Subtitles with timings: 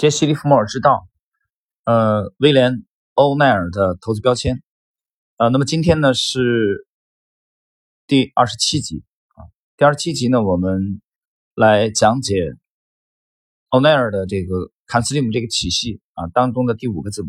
[0.00, 1.06] 杰西·利弗莫尔之道，
[1.84, 2.72] 呃，威廉·
[3.12, 4.62] 欧奈尔的投资标签，
[5.36, 6.86] 呃，那么今天呢是
[8.06, 9.44] 第二十七集啊，
[9.76, 11.02] 第二十七集呢，我们
[11.54, 12.54] 来讲解
[13.68, 17.28] 欧奈尔的这个坎斯利姆这个体系啊当中的第五个字母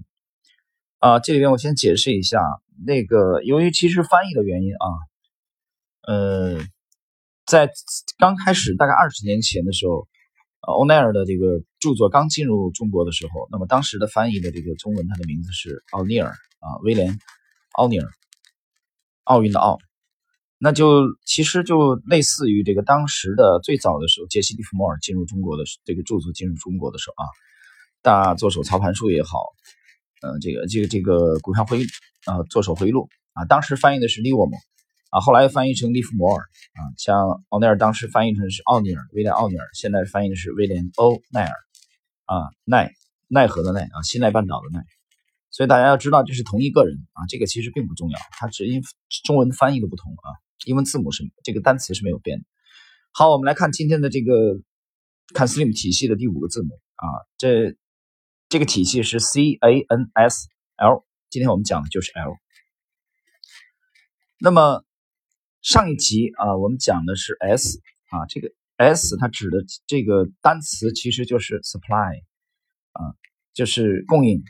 [0.99, 2.39] 啊，这里边我先解释一下，
[2.85, 4.87] 那个由于其实翻译的原因啊，
[6.07, 6.57] 呃，
[7.45, 7.69] 在
[8.17, 10.07] 刚开始大概二十年前的时候。
[10.61, 17.13] 呃，欧奈尔的这个著作刚进入中国的时候，那么当时的翻译的这个中文，它的名字是奥尼尔啊，威廉·
[17.71, 18.07] 奥尼尔，
[19.23, 19.79] 奥运的奥，
[20.59, 27.27] 那就其实就类似于这个当时的最早的时候，杰西·利弗莫尔进入中国的这个著作进入中国的时候啊，
[28.03, 29.39] 大做手操盘术也好，
[30.21, 31.83] 嗯，这个这个这个股票回
[32.25, 34.57] 啊做手回路啊，当时翻译的是利沃姆。
[35.11, 41.53] 啊，后来翻译成利弗摩尔啊，像奥尼尔当时翻译成是奥尼尔，威廉奥尼尔，现在翻译的是威廉欧奈尔
[42.23, 42.93] 啊，奈
[43.27, 44.85] 奈何的奈啊，西奈半岛的奈，
[45.49, 48.81] 所以大家要知道这是同一个人啊，这个其实并不重要，它只因
[49.25, 50.31] 中文翻译的不同啊，
[50.65, 52.45] 英文字母是这个单词是没有变的。
[53.11, 54.61] 好，我们来看今天的这个
[55.33, 57.05] 看 Slim 体系的第五个字母啊，
[57.37, 57.75] 这
[58.47, 62.37] 这个体系是 C A N S L，今天我们讲的就是 L，
[64.39, 64.85] 那么。
[65.61, 72.23] 上一集啊，我们讲的是 S 啊，这个 S 它指的这个单词其实就是 supply
[72.93, 73.13] 啊，
[73.53, 74.43] 就是供应、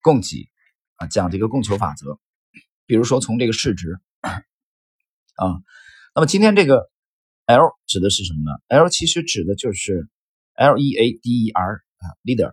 [0.00, 0.48] 供给
[0.94, 2.20] 啊，讲这个供求法则。
[2.86, 4.42] 比如说从这个市值啊，
[6.14, 6.90] 那么今天这个
[7.46, 10.08] L 指的是什么呢？L 其实指的就是
[10.54, 12.52] L E A D E R 啊，leader，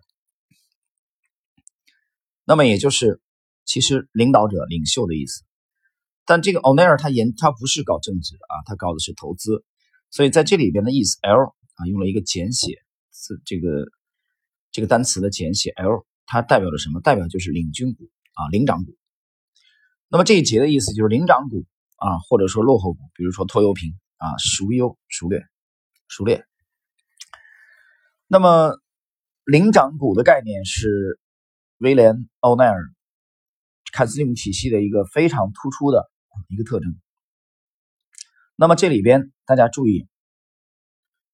[2.43, 3.21] 那么也就是
[3.65, 5.43] 其实领导者、领袖的意思。
[6.27, 9.63] 但这个欧奈尔他研他不是搞政治的啊，他搞的是投资，
[10.11, 12.73] 所以在这里边的意思 L 啊用了一个简写
[13.13, 13.85] 是这个
[14.73, 16.99] 这个单词的简写 L，它代表了什么？
[16.99, 18.95] 代表就是领军股啊，领涨股。
[20.09, 21.65] 那么这一节的意思就是领涨股
[21.95, 25.41] 啊，或者说落后股，比如说拖油瓶啊，孰优孰劣，
[26.09, 26.45] 孰劣。
[28.27, 28.77] 那么
[29.45, 31.21] 领涨股的概念是
[31.77, 32.83] 威廉欧奈尔
[33.93, 36.11] 凯斯利姆体系的一个非常突出的。
[36.49, 36.99] 一个特征。
[38.55, 40.07] 那么这里边大家注意，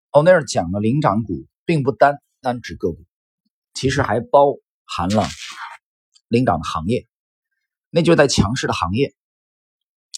[0.10, 3.06] 欧奈尔讲的领涨股并不单单指个股，
[3.74, 5.24] 其实还包含了
[6.28, 7.08] 领涨的行业，
[7.90, 9.14] 那就在强势的行业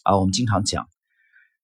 [0.03, 0.17] 啊。
[0.17, 0.87] 我们经常讲，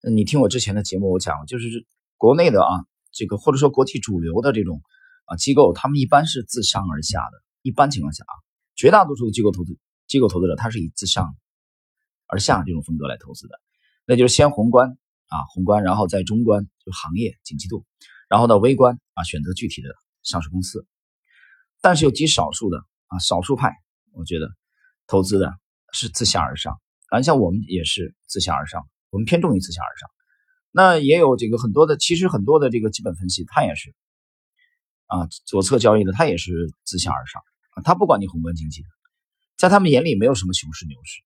[0.01, 1.87] 你听我之前的节目，我讲就是
[2.17, 4.81] 国内的啊，这个或者说国际主流的这种
[5.25, 7.41] 啊机构，他们一般是自上而下的。
[7.61, 8.33] 一般情况下啊，
[8.75, 9.77] 绝大多数的机构投资
[10.07, 11.35] 机构投资者，他是以自上。
[12.29, 13.59] 而下这种风格来投资的，
[14.05, 17.85] 那就是先宏观啊，宏观，然后再中观，就行业景气度，
[18.29, 19.89] 然后呢微观啊，选择具体的
[20.21, 20.85] 上市公司。
[21.81, 23.73] 但是有极少数的啊，少数派，
[24.11, 24.51] 我觉得
[25.07, 25.51] 投资的
[25.91, 30.09] 是自下而上，啊，像我们也是自下而上，我们偏重于自下而上。
[30.71, 33.95] 那也有这个很多的，其实很多的这个基本分析，它也是
[35.07, 37.41] 啊，左侧交易的，它也是自下而上
[37.71, 38.87] 啊，它不管你宏观经济的，
[39.57, 41.23] 在他们眼里没有什么熊市牛市。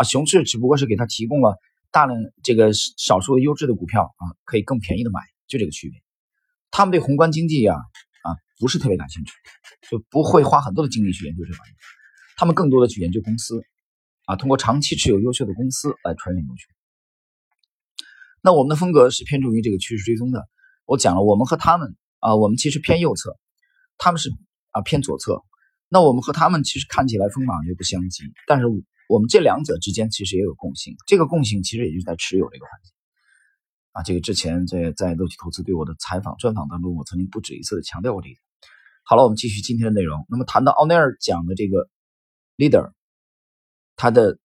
[0.00, 1.58] 啊，熊市只不过是给他提供了
[1.90, 6.00] 大量这个少数的优质的股票啊，可以更便宜的买，就这个区别。
[6.70, 9.32] 他们对宏观经济呀啊不是特别感兴趣，
[9.90, 11.72] 就不会花很多的精力去研究这玩意。
[12.38, 13.62] 他们更多的去研究公司
[14.24, 16.74] 啊，通过长期持有优秀的公司来穿越牛熊。
[18.40, 20.48] 那我们的风格是偏重于这个趋势追踪的。
[20.86, 23.36] 我讲了，我们和他们啊，我们其实偏右侧，
[23.98, 24.30] 他们是
[24.70, 25.42] 啊偏左侧。
[25.90, 28.64] 那我们和他们其实看起来锋芒又不相及，但是。
[29.10, 32.92] 我们这两者之间其实也有共性，这个共性其实也就是在持有这个环节
[33.90, 34.02] 啊。
[34.04, 38.38] 这个之前在在乐趣投资对我的采访专访当中，我曾经不止一次的强调过这一点。
[39.02, 40.24] 好了，我们继续今天的内容。
[40.28, 41.88] 那么谈到奥内尔讲的这个
[42.56, 42.92] leader，
[43.96, 44.38] 他的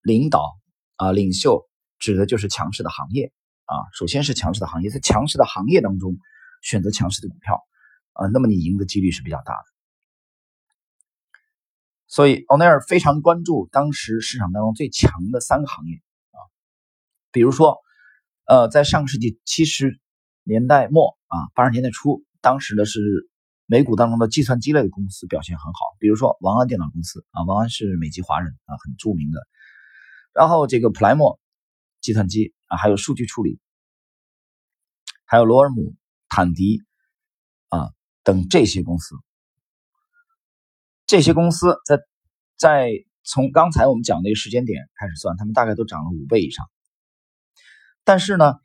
[0.00, 0.56] 领导
[0.96, 3.30] 啊领袖指的就是强势的行业
[3.66, 3.76] 啊。
[3.92, 6.16] 首先是强势的行业，在强势的行业当中
[6.62, 7.60] 选择强势的股票
[8.14, 9.77] 啊，那么你赢的几率是比较大的。
[12.10, 15.96] 所以，欧奈尔非常关注当时市场当中最强的三个行业
[16.30, 16.40] 啊，
[17.30, 17.76] 比如说，
[18.46, 20.00] 呃，在上世纪七十
[20.42, 23.28] 年代末啊，八十年代初，当时的是
[23.66, 29.46] 美股当中的计算机类的公司表现很好，比如说王安电脑公司啊，王安是美籍华人啊，很著名的。
[30.32, 31.38] 然后这个普莱默
[32.00, 33.60] 计算机啊，还有数据处理，
[35.26, 35.94] 还有罗尔姆、
[36.30, 36.82] 坦迪
[37.68, 37.90] 啊
[38.22, 39.14] 等这些公司。
[41.08, 41.98] 这些公司在
[42.58, 42.90] 在
[43.22, 46.66] 从刚才我们讲那个时间点开始算，他们大概都涨了五倍以上。
[48.04, 48.56] 但是呢，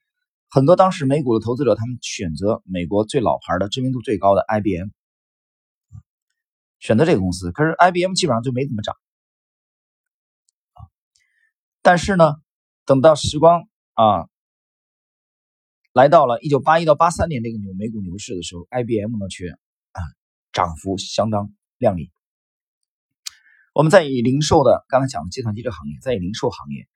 [0.50, 4.90] 很多当时美股的投资者，他们选择美国最老牌的、知名度最高的 IBM。
[6.80, 7.54] 选择这个公司。
[7.54, 8.94] 可是 IBM 基本上就没怎么涨。
[11.82, 12.34] 但是呢，
[12.84, 14.28] 等到时光啊
[15.94, 20.02] 来到了一九八一到八三年这个牛美股牛市的时候，IBM 呢却啊
[20.52, 22.12] 涨幅相当亮丽。
[23.74, 26.88] 我们在以零售的刚才讲的计算机这个行业，在以零售行业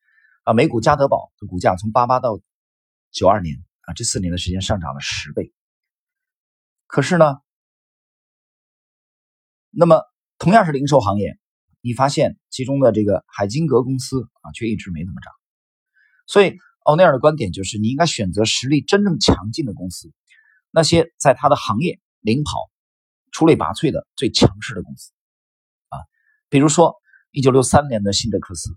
[0.44, 2.40] 啊，美股加德堡的股价从八八到
[3.12, 5.52] 九二年啊这四年的时间上涨了十倍。
[6.86, 7.38] 可是呢？
[9.72, 10.04] 那么，
[10.38, 11.40] 同样是零售行业，
[11.82, 15.34] 你发现其中的这个海金格公司啊，却一直没怎么涨。
[16.28, 20.14] 所以，奥内尔的观点就是，你应该选择实力真正强劲的公司，
[20.72, 22.70] 那些在他的行业领跑、
[23.32, 25.12] 出类拔萃的最强势的公司。
[26.50, 26.96] 比如说，
[27.32, 28.72] 一九六三年的辛德克斯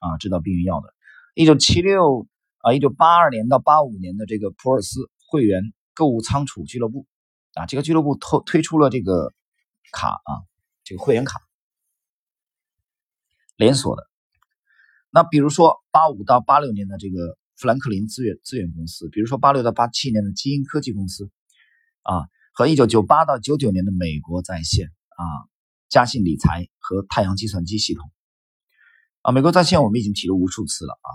[0.00, 0.88] 啊，制造避孕药的；
[1.34, 2.26] 一九七六
[2.58, 5.62] 啊，一九八二年到八五年的这个普尔斯会员
[5.94, 7.06] 购物仓储俱乐部
[7.54, 9.32] 啊，这个俱乐部推推出了这个。
[9.90, 10.44] 卡啊，
[10.84, 11.40] 这个会员卡
[13.56, 14.06] 连锁的。
[15.08, 21.30] 那比如说八五到八六年的这个富兰克林资源资源公司，比如说八六到八七年的基因科技公司
[22.02, 25.24] 啊，和一九九八到九九年的美国在线啊、
[25.88, 28.10] 嘉信理财和太阳计算机系统
[29.22, 31.08] 啊，美国在线我们已经提了无数次了啊。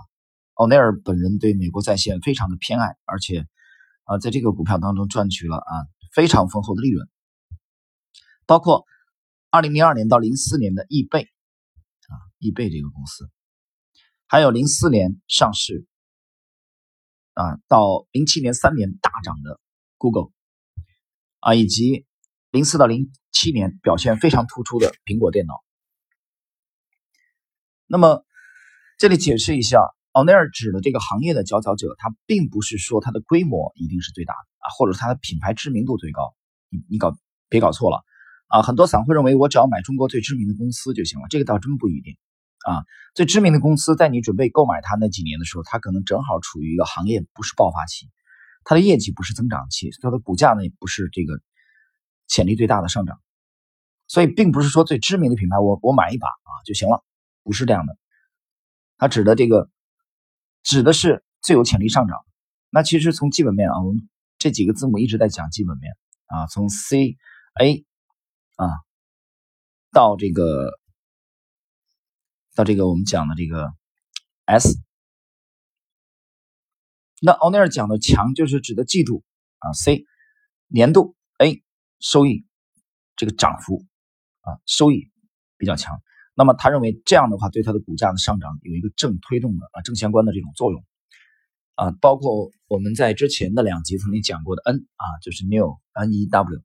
[0.54, 3.46] 奥内尔本人对美国在线非常的偏爱，而且
[4.04, 5.72] 啊，在这个股票当中赚取了啊
[6.12, 7.08] 非常丰厚的利润。
[8.46, 8.84] 包括
[9.50, 13.30] 二零零二年到零四年的易贝啊，易贝这个公司，
[14.26, 15.86] 还有零四年上市
[17.32, 19.60] 啊，到零七年三年大涨的
[19.98, 20.30] Google
[21.40, 22.06] 啊，以及
[22.54, 25.54] 零四到零七年表现非常突出的苹果电脑。
[27.88, 28.24] 那么
[28.96, 29.80] 这里解释一下，
[30.12, 36.32] 奥内尔指的这个行业的佼佼者，他并不是说它的规模一定是最大的啊，或者它的品牌知名度最高。
[36.70, 37.18] 你你搞
[37.48, 38.04] 别搞错了。
[38.46, 42.16] 啊，很多散户认为我只要买中国最知名的公司就行了，这个倒真不一定。
[42.64, 42.84] 啊，
[43.16, 48.06] 最知名的公司在你准备购买它那几年的时候，它可能正好处于一个行业不是爆发期，
[48.62, 51.40] 它的业绩不是增长期，它的股价呢也不是这个
[52.26, 53.20] 潜力最大的上涨，
[54.06, 57.04] 所以并不是说最知名的品牌我我买一把啊就行了，
[57.42, 57.96] 不是这样的。
[58.96, 59.70] 它指的这个
[60.62, 62.18] 指的是最有潜力上涨。
[62.70, 67.16] 那其实从基本面啊，我们这几个字母一直在讲基本面啊，从 C
[67.60, 67.84] A。
[68.56, 68.70] 啊，
[69.90, 70.78] 到这个，
[72.54, 73.74] 到这个我们讲的这个
[74.44, 74.78] S，
[77.20, 79.24] 那奥尼尔讲的强就是指的季度
[79.58, 80.04] 啊，C
[80.68, 81.13] 年度
[82.04, 82.44] 收益
[83.16, 83.82] 这个涨幅
[84.42, 85.10] 啊收益
[85.56, 86.02] 比较强，
[86.34, 90.84] 那么他认为这样的话对它的股价的上涨有一个正推动的啊正相关的这种作用
[91.76, 96.62] 啊，包括我们在之前的两集曾经讲过的 N 啊，就是 New N E W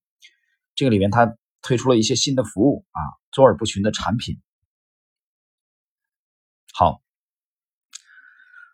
[0.75, 1.35] 这个里面它。
[1.61, 2.99] 推出了一些新的服务啊，
[3.33, 4.39] 周而不群的产品。
[6.73, 7.01] 好，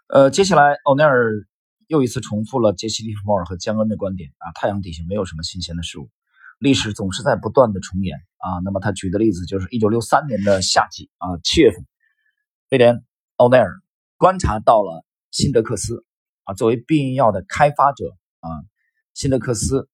[0.08, 1.48] 呃，接下来欧奈尔
[1.88, 6.12] 又一次重复了杰西·利弗莫尔和江恩的观点啊，太阳底下没有什么新鲜的事物，
[6.60, 8.60] 历史总是在不断的重演啊。
[8.63, 11.86] 那么他举的例子就是一九六三年的夏季啊，七月份，
[12.72, 12.96] 威廉·
[13.36, 13.81] 奥奈尔
[14.18, 16.06] 观察到了辛德克斯
[16.44, 18.50] 啊，作为避孕药的开发者啊，
[19.13, 19.90] 辛德克斯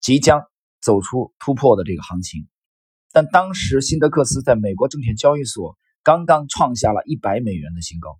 [0.00, 0.46] 即将。
[0.84, 2.48] 走出突破的这个行情，
[3.12, 8.18] 但当时辛德克斯在美国证券交易所刚刚创下了一百美元的新高，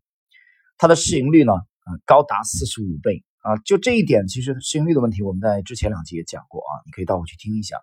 [0.78, 3.57] 它的市盈率呢，啊，高达四十五倍啊！
[3.65, 7.77] 就这一点，其实市盈率的问题，我们在之前两集也讲过啊，你可以倒回去听一下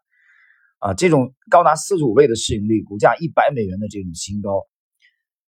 [0.80, 0.94] 啊。
[0.94, 4.66] 这种高达四十五倍的市盈率，股价一百美元的这种新高，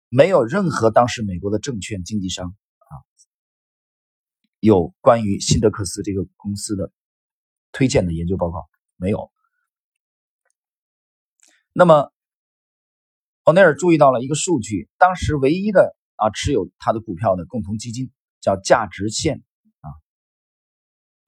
[0.10, 2.48] 没有任何当时美国的证券经纪商
[2.80, 2.92] 啊
[4.60, 6.92] 有关于辛德克斯这个公司的
[7.72, 8.68] 推荐的研究报告。
[8.98, 9.32] 没有。
[11.72, 12.12] 那么，
[13.44, 18.12] 奥内尔注意到了一个数据，当时唯一的啊持有他的股票的共同基金
[18.42, 19.44] 叫价值线，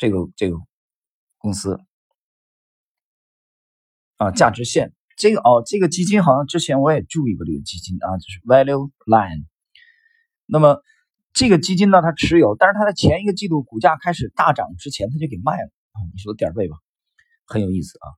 [0.01, 0.57] 这个这个
[1.37, 1.79] 公司
[4.17, 9.45] 啊，价值线这个哦，这个基金好像之前我也注意过这个基金啊，就是 Value Line。
[10.47, 10.81] 那么
[11.33, 16.77] 这个基金呢，它持有，但是它在前一个季度股价开始大涨之前，它就给卖了啊，你说点儿背吧。
[17.45, 18.09] 很有意思啊，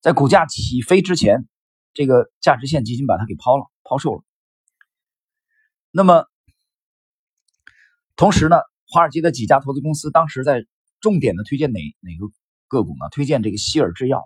[0.00, 1.46] 在股价起飞之前，
[1.94, 4.24] 这个价值线基金把它给抛了，抛售了。
[5.92, 6.26] 那么，
[8.16, 8.56] 同时呢，
[8.88, 10.66] 华尔街的几家投资公司当时在
[11.00, 12.26] 重点的推荐哪哪个
[12.68, 13.08] 个股呢？
[13.10, 14.22] 推荐这个希尔制药，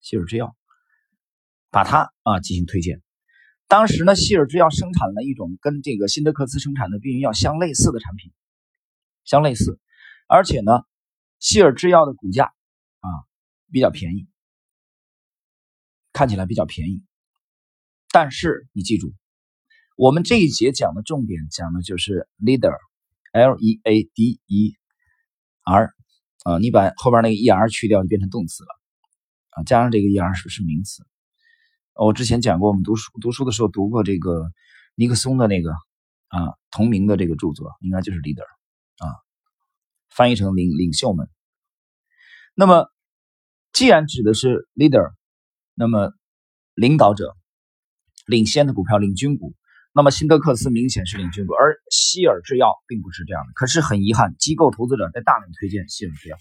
[0.00, 0.54] 希尔制药，
[1.70, 3.02] 把它啊进行推荐。
[3.68, 8.32] 当时呢，希尔制药生产了一种跟这个辛德克斯生产的避孕药相类似的产品，
[9.24, 9.78] 相类似，
[10.26, 10.82] 而且呢，
[11.38, 12.52] 希尔制药的股价
[13.00, 13.08] 啊。
[13.72, 14.28] 比较便宜，
[16.12, 17.02] 看起来比较便宜。
[18.12, 19.12] 但是你记住，
[19.96, 24.76] 我们这一节讲的重点讲的就是 leader，L E A D E
[25.64, 25.94] R
[26.44, 28.68] 啊，你把后边那个 E R 去掉就变成动词了
[29.50, 31.04] 啊，加上这个 E R 是不是名词？
[31.94, 34.50] 我之前讲过，我们读书读书的时候读过这个
[34.94, 35.70] 尼克松的那个
[36.28, 38.44] 啊同名的这个著作，应该就是 leader
[38.98, 39.10] 啊，
[40.10, 41.28] 翻译成领领袖们。
[42.54, 42.88] 那么
[43.72, 45.12] 既然指的是 leader，
[45.74, 46.12] 那么
[46.74, 47.36] 领导者。
[48.26, 49.54] 领先的股票，领军股。
[49.96, 53.52] 那么辛德克斯明显是领军股，而希尔制药并不是这样的。
[53.54, 56.36] 可是很遗憾，机构投资者在大量推荐希尔制药。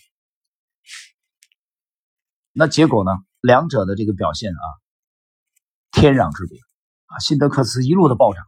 [2.51, 3.11] 那结果呢？
[3.41, 4.65] 两者的这个表现啊，
[5.91, 6.57] 天壤之别
[7.05, 7.19] 啊！
[7.19, 8.43] 辛德克斯一路的暴涨。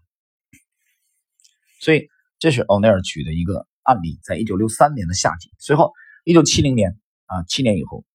[1.81, 2.07] 所以
[2.39, 5.51] 这是欧奈尔举的一个案例，在一九六三年的夏季。
[5.59, 5.93] 随后
[6.23, 8.05] 一九七零年啊，七年以后，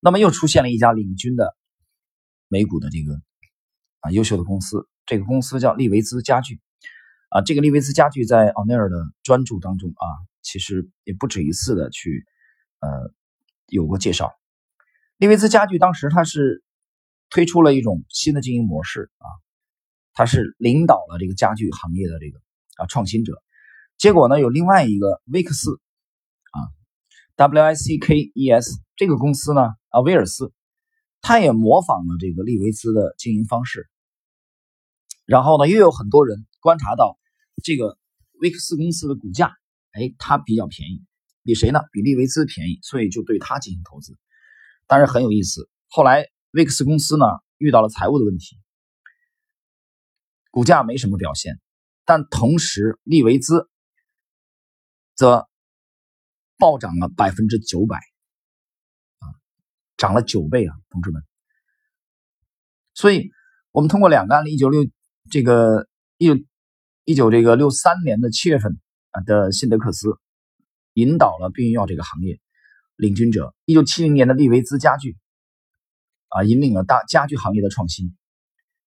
[0.00, 1.54] 那么又出现了一家领军的
[2.48, 3.20] 美股的这个。
[4.00, 6.60] 啊，优秀的公司，这个公司叫利维兹家具，
[7.30, 10.04] 啊，这个利维兹家具在奥尼尔的专著当中啊，
[10.42, 12.26] 其实也不止一次的去，
[12.80, 13.10] 呃，
[13.68, 14.30] 有过介绍。
[15.16, 16.62] 利维兹家具当时它是
[17.30, 19.26] 推出了一种新的经营模式啊，
[20.12, 22.38] 它是领导了这个家具行业的这个
[22.76, 23.42] 啊创新者。
[23.96, 25.80] 结果呢，有另外一个威克斯
[26.52, 26.58] 啊
[27.36, 30.52] ，W I C K E S 这个公司呢，啊，威尔斯。
[31.20, 33.88] 他也模仿了这个利维兹的经营方式，
[35.28, 37.18] 然后呢，又有很多人观察到
[37.62, 37.98] 这个
[38.40, 39.52] 威克斯公司的股价，
[39.92, 41.04] 哎，它比较便宜，
[41.42, 41.80] 比谁呢？
[41.92, 44.16] 比利维兹便宜，所以就对它进行投资。
[44.86, 47.26] 但是很有意思，后来威克斯公司呢
[47.58, 48.58] 遇到了财务的问题，
[50.50, 51.60] 股价没什么表现，
[52.06, 53.68] 但同时利维兹
[55.14, 55.46] 则
[56.56, 57.98] 暴涨了百分之九百。
[59.18, 59.28] 啊
[59.98, 61.22] 涨了九倍啊，同志们！
[62.94, 63.30] 所以，
[63.72, 64.86] 我们通过两个案例，一九六
[65.30, 65.86] 这个
[66.18, 66.28] 一
[67.04, 68.78] 一九这个六三年的七月份
[69.10, 70.18] 啊的辛德克斯，
[70.94, 72.38] 引导了避孕药这个行业
[72.96, 75.16] 领军者；一九七零年的利维兹家具
[76.28, 78.16] 啊，引领了大家具行业的创新。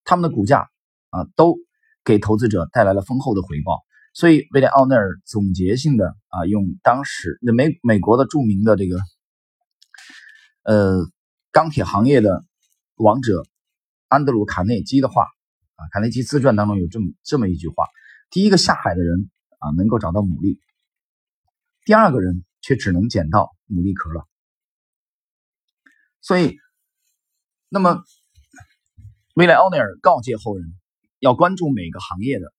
[0.03, 0.69] 他们的股价
[1.09, 1.57] 啊，都
[2.03, 3.79] 给投资者带来了丰厚的回报。
[4.13, 8.97] 所以，威廉奥内尔总结性的啊，用当时美美国的著名的这个。
[10.63, 11.07] 呃，
[11.51, 12.45] 钢铁行业的
[12.95, 13.43] 王者
[14.07, 15.25] 安德鲁·卡内基的话
[15.81, 17.87] 啊，卡内基自传当中有这么这么一句话：
[18.29, 20.59] 第一个下海的人啊，能够找到牡蛎；
[21.83, 24.27] 第二个人却只能捡到牡蛎壳了。
[26.21, 26.59] 所以，
[27.67, 28.03] 那么
[29.33, 30.71] 威廉·奥尼尔告诫后人，
[31.17, 32.53] 要关注每个行业的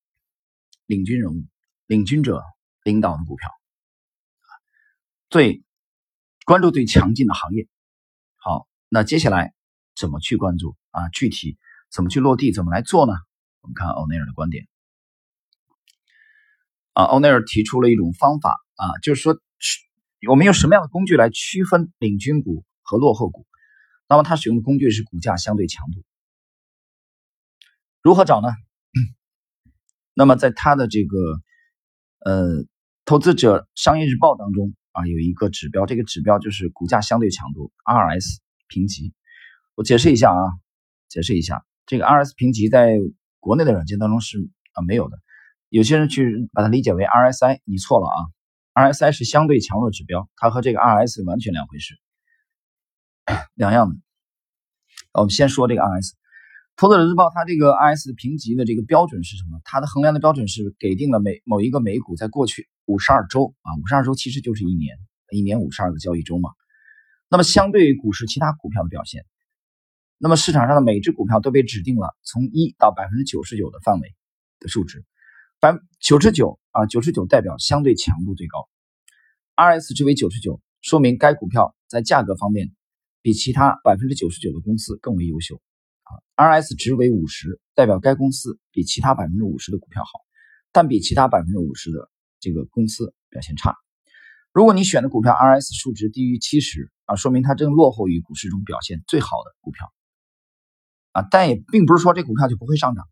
[0.87, 1.45] 领军人物、
[1.87, 2.43] 领军者
[2.83, 3.49] 领导的股票，
[5.31, 5.63] 最
[6.45, 7.69] 关注最强劲的行业。
[8.37, 9.55] 好，那接下来
[9.95, 11.09] 怎么去关注啊？
[11.11, 11.57] 具体
[11.93, 12.53] 怎么去落地？
[12.53, 13.13] 怎么来做呢？
[13.61, 14.67] 我们看欧内尔的观点
[16.95, 17.05] 啊。
[17.05, 19.39] 欧内尔提出了一种方法啊，就是说，
[20.29, 23.47] 我们用什么样的工具来区分领军股和落后股？
[24.09, 26.03] 那么他使用的工具是股价相对强度。
[28.03, 28.49] 如何找呢？
[30.15, 31.17] 那么在他的这个
[32.25, 32.63] 呃
[33.05, 34.75] 《投资者商业日报》当中。
[34.93, 39.15] 啊，有一个指标，这个指标就是股价相对强度 RS 评级。
[39.75, 40.53] 我解释一下啊，
[41.09, 42.99] 解释一下，这个 RS 评级在
[43.41, 44.39] 国内的软件当中是
[44.73, 45.19] 啊没有的。
[45.69, 51.95] 有些人去把它理解为 RSI，你错了啊，RSI 是相对强弱指标，它和这个 RS 完全两回事，
[53.55, 53.97] 两样的。
[55.13, 56.13] 我们先说这个 RS。
[56.75, 59.61] 投资者日报它这个 RS 评级的这个标准是什么？
[59.65, 64.97] 它的衡量的标准是给定了每某一个美股在过去五十二周啊，五十二周其实就是一年，
[65.31, 66.49] 一年五十二个交易周嘛。
[67.29, 69.25] 那么相对于股市其他股票的表现，
[70.25, 74.15] 那么市场上的每只股票都被指定了从一到百分之九十九的范围
[74.61, 75.05] 的数值，
[75.59, 78.69] 百九十九啊，九十九代表相对强度最高
[79.57, 82.71] ，RS 值为九十九，说明该股票在价格方面
[83.21, 85.61] 比其他百分之九十九的公司更为优秀。
[86.37, 90.11] RS 值为五十，代表该公司比其他百分之五十的股票好，
[90.71, 93.75] 但比其他百分之五十的这个公司表现差。
[94.53, 99.93] 如果你选的股票 RS 数值低于七十啊，说明它正落后于股市中表现最好的股票
[101.13, 103.09] 啊，但也并不是说这股票就不会上涨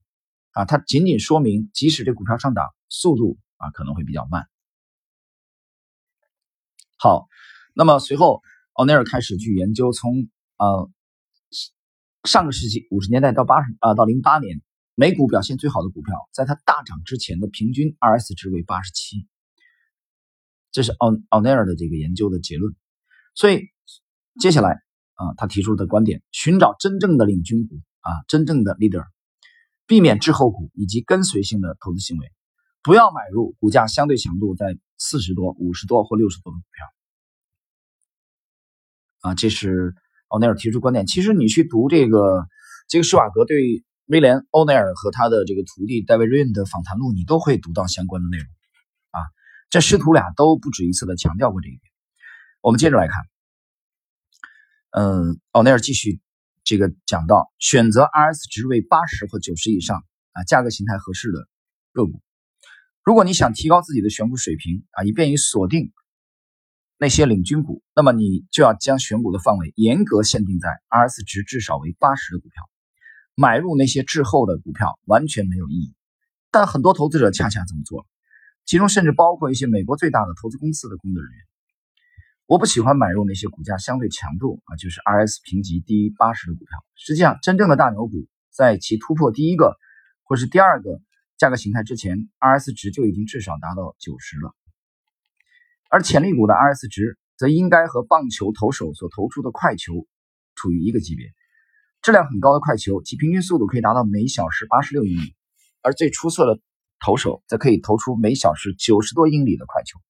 [0.52, 4.49] 啊，它仅仅说明即使这股票上涨速度啊可能会比较慢。
[6.99, 7.28] 好，
[7.75, 8.42] 那么随后
[8.73, 10.90] 奥尼尔开始去研究从呃。
[12.25, 14.61] 上个世纪五十年代到八十啊到零八年，
[14.95, 19.26] 美股表现最好的股票，在它大涨之前的平均 RS 值为八十七，
[20.71, 22.76] 这是奥奥内尔的这个研究的结论。
[23.35, 23.62] 所以
[24.38, 24.83] 接下来
[25.14, 29.07] 啊，他提出的观点：寻找真正的领军股啊，真正的 leader，
[29.87, 32.33] 避免滞后股以及跟随性的投资行为，
[32.83, 36.87] 不要买入股价相对强度在四十多、五十多或六十多的股票。
[39.30, 39.95] 啊，这是
[40.28, 41.07] 奥内尔提出观点。
[41.07, 42.47] 其实你去读这个
[42.88, 48.47] 这个施瓦格对威廉·欧内尔和他的这个徒弟戴维·瑞恩的访谈录，你都会读到相关的内容。
[49.11, 49.21] 啊，
[49.69, 51.83] 这师徒俩都不止一次的强调过这一点。
[52.62, 53.16] 我们接着来看。
[54.92, 56.21] 嗯，奥内尔继续
[56.71, 61.49] 这个讲到，选择 RS 值为八十或九十以上啊，价格形态合适的
[61.93, 62.23] 个股。
[63.03, 65.91] 如果你想提高自己的选股水平啊，以便于锁定
[66.97, 72.62] 那些领军股，那么你就要将选股的范围严格限定在 RS 值至少为八十的股票。
[73.35, 75.93] 买入那些滞后的股票完全没有意义。
[76.53, 78.07] 但很多投资者恰恰这么做了，
[78.65, 81.50] 其中甚至包括一些美国最大的投资公司的工作人员。
[82.50, 86.85] 我不喜欢买入那些股价相对强度啊，就是 RS 评级低于八十的股票。
[86.97, 89.76] 实际上，真正的大牛股在其突破第一个
[90.25, 91.00] 或是第二个
[91.38, 94.52] 价格形态之前，RS 值就已经至少达到九十了。
[95.90, 100.09] 而潜力股的 RS 值则应该和棒球投手所投出的快球
[100.57, 101.28] 处于一个级别。
[102.02, 105.37] 质量很高的快球，其平均速度可以达到每小时八十六英里，
[105.83, 106.61] 而最出色的
[106.99, 110.00] 投手则可以投出每小时九十多英里的快球。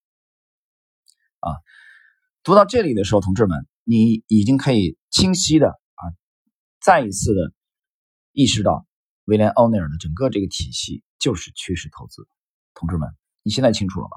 [1.40, 1.52] 啊。
[2.42, 6.02] 读到这里的时候，同志们，你已经可以清晰的啊，
[6.80, 7.52] 再一次的
[8.32, 8.86] 意识到
[9.26, 12.26] 威廉·奥内尔的整个这个体系就是趋势投资。
[12.72, 13.10] 同志们，
[13.42, 14.16] 你现在清楚了吧？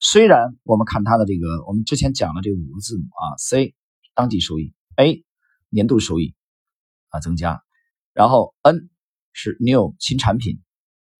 [0.00, 3.76] 虽然我们看他的这个，我们之前讲了这五个字母啊，C
[4.14, 5.24] 当季收益，A
[5.68, 6.34] 年度收益
[7.10, 7.62] 啊增加，
[8.12, 8.90] 然后 N
[9.32, 10.60] 是 new 新产品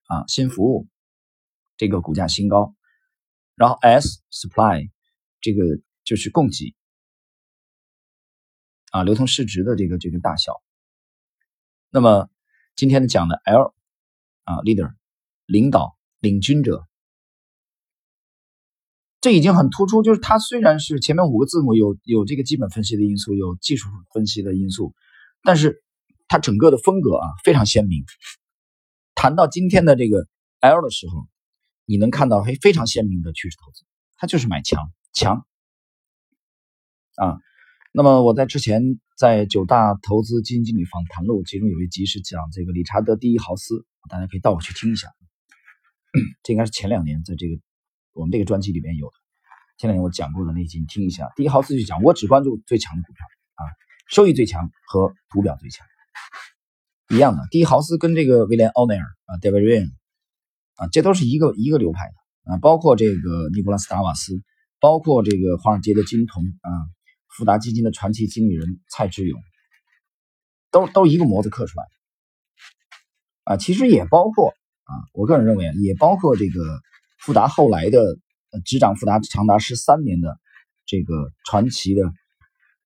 [0.08, 0.88] 啊新服务，
[1.76, 2.74] 这个股价新高，
[3.54, 4.90] 然后 S supply
[5.40, 5.62] 这个。
[6.10, 6.74] 就是供给
[8.90, 10.60] 啊，流通市值的这个这个大小。
[11.88, 12.28] 那么
[12.74, 13.72] 今天的讲的 L
[14.42, 14.92] 啊，leader
[15.46, 16.84] 领导领军者，
[19.20, 20.02] 这已经很突出。
[20.02, 24.96] 就是它虽然是前面五个字母有有这个基本分析的因素，有技术分析的因素，
[25.44, 25.84] 但是
[26.26, 28.04] 它整个的风格啊非常鲜明。
[29.14, 30.26] 谈到今天的这个
[30.58, 31.28] L 的时候，
[31.84, 33.84] 你能看到非非常鲜明的趋势投资，
[34.16, 35.46] 它就是买强强。
[37.20, 37.36] 啊，
[37.92, 38.82] 那么我在之前
[39.18, 45.08] 在九大投资基金经理访谈录，其中有一集是讲这个理查德第一豪斯，大家可以倒回去听一下。
[46.42, 47.60] 这应该是前两年在这个
[48.14, 49.12] 我们这个专辑里边有的，
[49.76, 51.28] 前两年我讲过的那集，你听一下。
[51.36, 53.62] 第一豪斯就讲，我只关注最强的股票啊，
[54.08, 55.86] 收益最强和图表最强
[57.10, 57.46] 一样的。
[57.50, 59.90] 第一豪斯跟这个威廉奥内尔啊，David Ryan
[60.76, 64.40] 啊，这都是一个一个流派的啊，包括这个尼古拉斯达瓦斯，
[64.80, 66.70] 包括这个华尔街的金童啊。
[67.30, 69.40] 富达基金的传奇经理人蔡志勇，
[70.70, 71.86] 都都一个模子刻出来
[73.44, 74.48] 啊，其实也包括
[74.84, 76.80] 啊，我个人认为啊，也包括这个
[77.18, 78.18] 富达后来的
[78.64, 80.38] 执掌富达长达十三年的
[80.86, 82.02] 这个传奇的，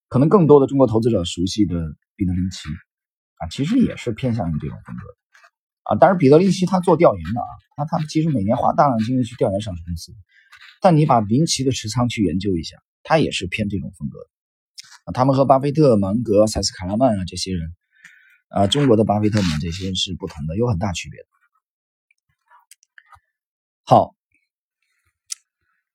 [0.07, 1.75] 可能更多的中国投资者熟悉的
[2.15, 2.69] 彼得林奇
[3.37, 5.15] 啊，其实也是偏向于这种风格的
[5.83, 5.97] 啊。
[5.97, 10.13] 当然，彼得林奇他做调研的啊，他他其实每年花大量精力去调研上市公司，
[10.81, 14.29] 但你把林奇的持仓去研究一下，他也是偏这种风格的。
[15.13, 17.75] 他们和巴菲特、芒格、塞斯·卡拉曼啊这些人，
[18.47, 21.27] 啊，中国的巴菲特们这些是不同的，有很大区别的。
[23.83, 24.15] 好，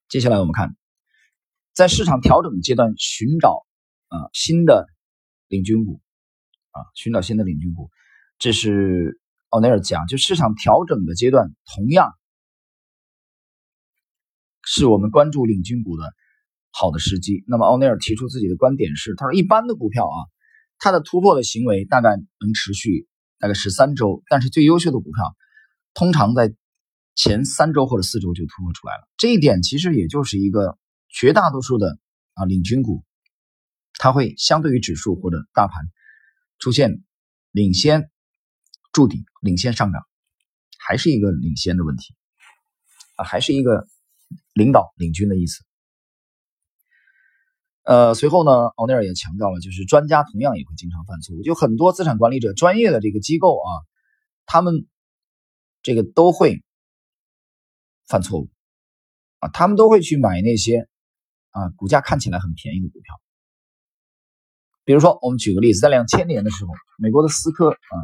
[0.07, 0.77] 接下来我们看，
[1.73, 3.65] 在市场调整阶段寻找
[4.07, 4.87] 啊新的
[5.49, 6.01] 领军股
[6.71, 7.91] 啊，寻找新的领军股，
[8.39, 9.19] 这是
[9.49, 12.17] 奥内尔讲，就市场调整的阶段，同样
[14.63, 16.13] 是我们关注领军股的。
[16.71, 17.43] 好的时机。
[17.47, 20.17] 那么奥尼尔提出自己的观点是，他说一般的股票啊，
[20.79, 23.07] 它的突破的行为大概能持续
[23.39, 25.35] 大概十三周，但是最优秀的股票
[25.93, 26.53] 通常在
[27.15, 29.07] 前三周或者四周就突破出来了。
[29.17, 30.77] 这一点其实也就是一个
[31.09, 31.99] 绝大多数的
[32.33, 33.03] 啊领军股，
[33.95, 35.83] 它会相对于指数或者大盘
[36.57, 37.03] 出现
[37.51, 38.09] 领先
[38.93, 40.01] 筑底、领先上涨，
[40.79, 42.15] 还是一个领先的问题
[43.17, 43.87] 啊，还是一个
[44.53, 45.63] 领导领军的意思。
[47.91, 53.67] 呃，随后呢，奥尼尔也强调了，就是专家同样也会经常犯错误，就很多资产管理者、专业的这个机构啊，
[54.45, 54.87] 他们
[55.83, 56.63] 这个都会
[58.07, 58.49] 犯错误
[59.39, 60.87] 啊，他们都会去买那些
[61.49, 63.19] 啊股价看起来很便宜的股票。
[64.85, 67.95] 比如说，我们举个例子，在两千年的时候，美国的思科啊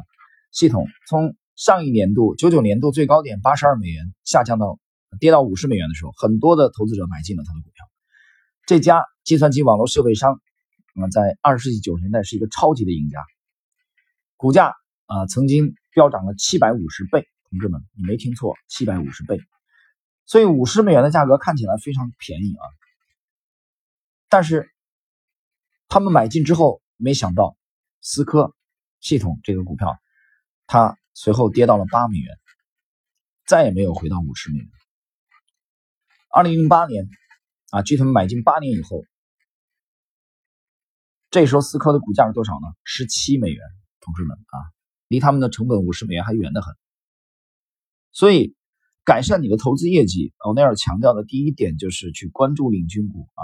[0.52, 4.80] 系统从上一年度九九年度最高点八十二美元下降到
[5.18, 7.87] 跌到五十美元的时候，很多的投资者买进了他的股票。
[8.68, 13.24] 这家计算机网络设备商啊在二十世纪九十年代是一个超级的赢家，
[14.36, 14.76] 股价
[15.06, 19.40] 啊曾经飙涨了七百五十倍，同志们，你没听错，七百五十倍。
[20.26, 22.66] 所以五十美元的价格看起来非常便宜啊，
[24.28, 24.70] 但是
[25.88, 27.56] 他们买进之后，没想到
[28.02, 28.54] 思科
[29.00, 29.98] 系统这个股票，
[30.66, 32.38] 它随后跌到了八美元，
[33.46, 34.68] 再也没有回到五十美元。
[36.30, 37.08] 二零零八年
[37.72, 39.04] 啊，距他们买进八年以后，
[41.30, 42.68] 这时候思科的股价是多少呢？
[42.84, 43.60] 十七美元，
[44.02, 44.58] 同志们啊，
[45.08, 46.76] 离他们的成本五十美元还远得很。
[48.12, 48.56] 所以。
[49.08, 53.44] 改善你的投资业绩，欧内尔强调的第一点就是去关注领军股啊，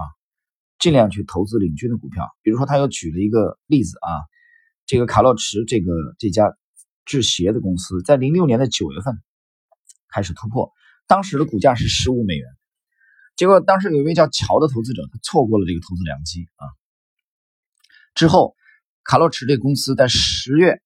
[0.78, 2.28] 尽量去投资领军的股票。
[2.42, 4.28] 比如说，他又举了一个例子啊，
[4.86, 6.54] 这个卡洛驰这个这家
[7.06, 9.16] 制鞋的公司在零六年的九月份
[10.10, 10.70] 开始突破，
[11.08, 12.46] 当时的股价是十五美元，
[13.36, 16.68] 结果当时有一位叫乔的投资者，他错过了这个投资良机啊。
[18.14, 18.56] 之后，
[19.04, 20.82] 卡洛驰这公司在十月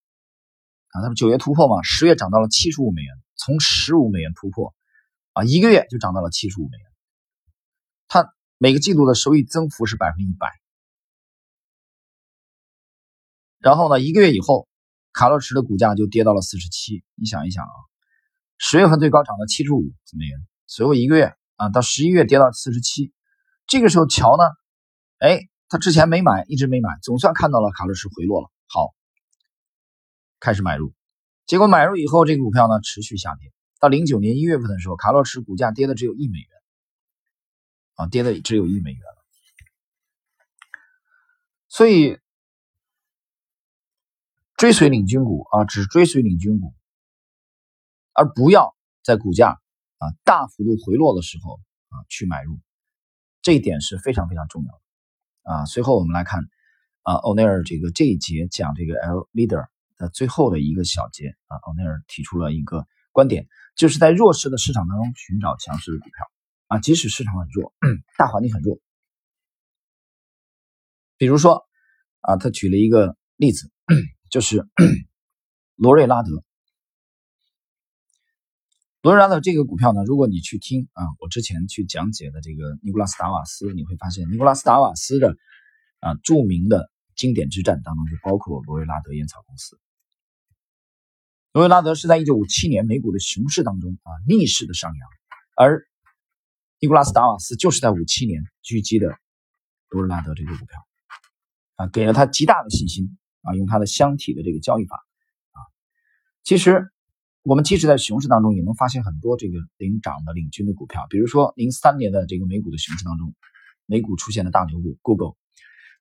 [0.89, 3.13] 啊，他不九月突破嘛，十月涨到了七十五美元。
[3.35, 4.73] 从十五美元突破，
[5.33, 6.87] 啊，一个月就涨到了七十五美元。
[8.07, 10.49] 它每个季度的收益增幅是百分之一百。
[13.59, 14.67] 然后呢，一个月以后，
[15.13, 17.03] 卡洛驰的股价就跌到了四十七。
[17.13, 17.75] 你想一想啊，
[18.57, 19.81] 十月份最高涨到七十五
[20.17, 23.11] 美元，随后一个月啊，到十一月跌到四十七。
[23.67, 24.43] 这个时候，乔呢，
[25.17, 28.95] 哎，他之前没买，一直没买，总算看到了卡洛驰回落了，好，
[30.39, 30.93] 开始买入。
[31.45, 33.51] 结果买入以后，这个股票呢持续下跌。
[33.79, 36.49] 到零九年一月份的时候，卡洛驰股价跌的只有一美元，
[37.95, 39.17] 啊，跌的只有一美元了。
[41.67, 42.19] 所以
[44.55, 46.73] 追随领军股啊，只追随领军股，
[48.13, 49.61] 而不要在股价
[49.97, 52.59] 啊大幅度回落的时候啊去买入，
[53.41, 55.65] 这一点是非常非常重要的啊。
[55.65, 56.47] 随后我们来看
[57.03, 59.67] 啊，欧内尔这个这一节讲这个 L leader。
[59.99, 66.31] 的最后的一个小节啊，奥内尔提出了一个观点，就是在弱势的市场当中寻找强势的股票
[66.67, 67.73] 啊，即使市场很弱，
[68.15, 68.79] 大环境很弱。
[71.17, 71.65] 比如说
[72.19, 73.71] 啊，他举了一个例子，
[74.29, 74.67] 就是
[75.73, 76.43] 罗瑞拉德。
[79.07, 85.37] 罗瑞拉德这个股票呢，如果你去听啊，我之前去讲解的这个尼古拉斯达瓦斯，你会发现尼古拉斯达瓦斯的
[86.01, 89.79] 啊著名的经典之战当中就包括罗瑞拉德烟草公司。
[91.53, 95.09] 罗威拉德是在一九五七年美股的熊市当中啊逆势的上扬，
[95.55, 95.87] 而
[96.81, 99.07] 尼古拉斯达瓦斯就是在五七年狙击的
[99.87, 100.85] 罗威拉德这个股票
[101.77, 104.97] 啊，给了他极大的信心啊，用他的箱体的这个交易法。
[105.51, 105.63] 啊，
[106.43, 106.91] 其实
[107.47, 113.33] 我们即使在熊市当中也能发现很多这个领涨的领军的股票，比如说零三年的这个美股的熊市当中，
[113.85, 115.35] 美股出现的大牛股 Google、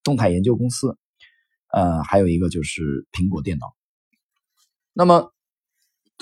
[0.03, 0.99] 动态研究公司，
[1.69, 3.75] 呃，还有一个就是苹果电脑，
[4.93, 5.33] 那么。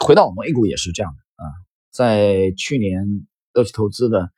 [0.05, 1.47] 回到我们 A 股也是这样的啊，
[1.93, 4.33] 在去年乐奇投资的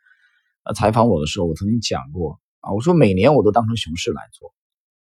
[0.64, 4.54] 呃采访我的时候，我曾经讲过啊，我说每年我都当成熊市来做，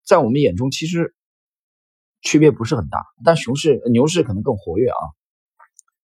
[0.03, 1.13] 在我们眼中其实
[2.21, 5.03] 区别不是很大，但熊市牛市可能更活跃啊，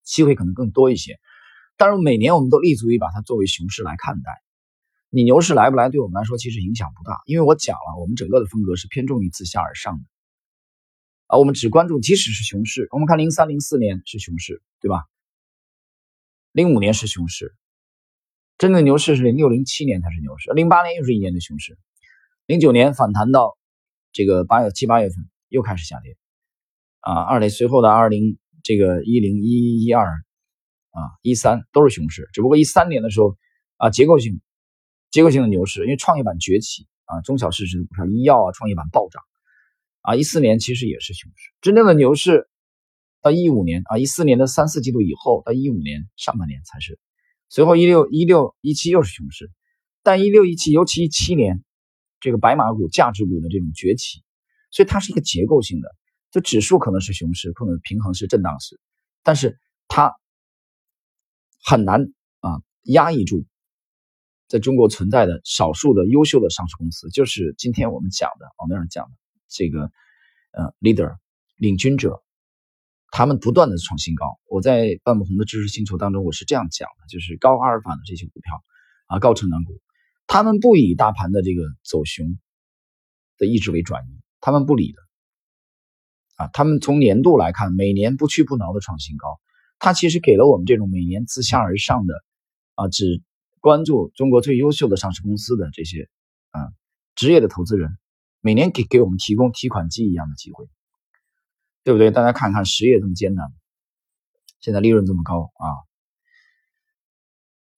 [0.05, 1.19] 机会可能更多一些。
[1.75, 4.31] 但是每年我们都立足于把它作为熊市来看待，
[5.09, 10.03] 你牛市来不来对我们来说其实影响不大，因为我讲了，我们整个的风格是偏重于自下而上的。
[11.27, 15.05] 啊，我们只关注，即使是熊市，我们看零三零四年是熊市，对吧？
[16.51, 17.55] 零五年是熊市，
[18.57, 21.77] 真正牛市是零六零七年才是牛市，零八年又是一年的熊市，
[22.45, 23.57] 零九年反弹到
[24.13, 26.15] 这个八月七八月份又开始下跌，
[27.01, 33.37] 啊，二零随后的二零这个一零一一二啊一三都是熊市，只不过一三年的时候
[33.77, 34.41] 啊结构性
[35.11, 39.21] 结构性的牛市，因为创业板崛起啊，中小市值的股票医药啊创业板暴涨。
[40.01, 42.47] 啊，一四年其实也是熊市，真正的牛市
[43.21, 46.99] 到一五年啊，一四年的三四季度以后到一五年上半年才是，
[47.49, 49.51] 随后一六一六一七又是熊市，
[50.03, 51.63] 但一六一七尤其一七年
[52.19, 54.23] 这个白马股价值股的这种崛起，
[54.69, 55.89] 所以它是一个结构性的，
[56.35, 58.77] 就指数可能是熊市，可能平衡是震荡市，
[59.23, 60.13] 但是它
[61.63, 62.01] 很难
[62.41, 63.45] 啊压抑住
[64.49, 69.11] 在中国存在的少数的优秀的上市公司，就是今天我们讲的往那儿讲的。
[69.47, 69.83] 这个
[70.51, 71.15] 呃，leader
[71.55, 72.21] 领军者，
[73.11, 74.37] 他们不断的创新高。
[74.49, 78.61] 我在半不红的知识星球当中，我是这样讲的：，就是高阿尔法的这些股票
[79.07, 79.79] 啊，高成长股，
[80.27, 82.37] 他们不以大盘的这个走熊
[83.37, 85.04] 的意志为转移，他们不理的
[86.35, 86.47] 啊。
[86.53, 89.39] 他们从年度来看，每年不屈不挠的创新高，
[89.79, 92.13] 它其实给了我们这种每年自下而上的
[92.75, 93.21] 啊，只
[93.59, 96.09] 关注中国最优秀的上市公司的这些
[96.51, 96.71] 啊
[97.15, 97.97] 职业的投资人。
[98.41, 100.67] 每年给给我们提供提款机一样的机会，
[101.83, 102.11] 对不对？
[102.11, 103.51] 大家看看实业这么艰难，
[104.61, 105.65] 现在利润这么高啊，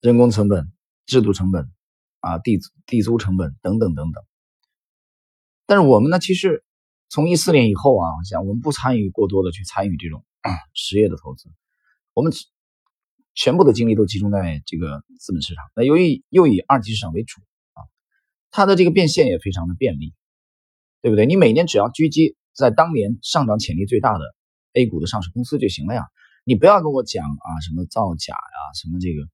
[0.01, 0.69] 人工成本、
[1.05, 1.71] 制度成本
[2.19, 4.21] 啊、地地租成本等等等等。
[5.65, 6.65] 但是我们呢，其实
[7.09, 10.25] 从一四年以后啊，我想我们不参与过多的去参与这种
[10.73, 11.49] 实业的投资，
[12.13, 12.33] 我们
[13.33, 15.63] 全部的精力都集中在这个资本市场。
[15.75, 17.39] 那由于又以二级市场为主
[17.73, 17.79] 啊，
[18.51, 20.13] 它的这个变现也非常的便利，
[21.01, 21.25] 对不对？
[21.25, 24.23] 你每年只要狙击在当年上涨潜力最大的
[24.73, 26.07] A 股的上市公司就行了呀。
[26.43, 29.27] 你不要跟我讲啊什么造假呀，什么这个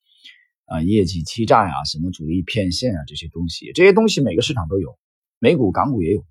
[0.65, 4.97] 啊业绩欺诈呀，什么主力骗线啊这些东西，这些东西每个市场都有。
[5.39, 6.25] 美股、港股也有，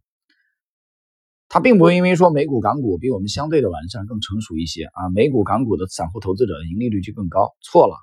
[1.53, 7.51] 它并不会因为说美股、港股比我们相对的完善、更成熟一些啊，美股、港股的散户投资者盈利率就更高。
[7.61, 7.95] 错了，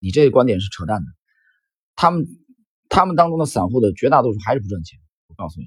[0.00, 1.06] 你这个观点是扯淡的。
[1.94, 2.26] 他们
[2.88, 5.66] 他们当中的散户的绝大多数还是不赚钱，我告诉你。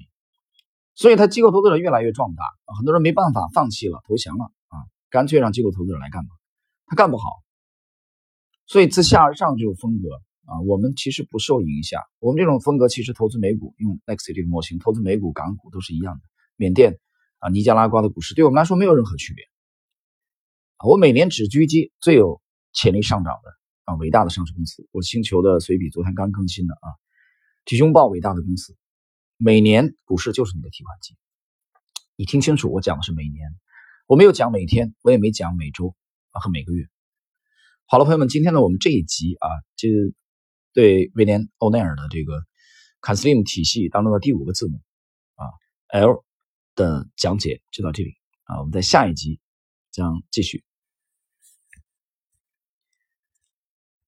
[0.96, 2.42] 所以，他机构投资者越来越壮大，
[2.76, 6.30] 很多人没办法放弃了、投降了啊，干脆让机构投资者来干吧。
[6.86, 7.28] 他干不好，
[8.66, 10.08] 所以自下而上这种风格。
[10.46, 12.02] 啊，我们其实不受影响。
[12.18, 16.22] 我们这种风格其实投资美股用 Nexi 这个模型，投资美股、港股都是一样的。
[16.56, 16.98] 缅甸
[17.40, 19.44] 啊、尼加拉瓜的股市对我们来说没有任何区别。
[20.86, 22.40] 我每年只狙击最有
[22.72, 23.50] 潜力上涨的
[23.84, 24.88] 啊伟大的上市公司。
[24.92, 26.86] 我星球的随笔昨天刚更新的啊，
[27.64, 28.76] 体胸报伟大的公司，
[29.36, 31.16] 每年股市就是你的提款机。
[32.14, 33.50] 你听清楚，我讲的是每年，
[34.06, 35.96] 我没有讲每天，我也没讲每周
[36.30, 36.86] 啊和每个月。
[37.86, 39.88] 好了，朋友们，今天呢，我们这一集啊，就。
[40.72, 42.44] 对威廉·欧奈尔的这个
[43.02, 44.80] CASLIM 体系当中的第五个字母
[45.34, 45.50] 啊
[45.88, 46.24] L
[46.80, 49.38] 的讲解就到这里啊，我们在下一集
[49.90, 50.64] 将继续。